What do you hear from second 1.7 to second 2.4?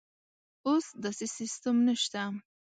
نشته.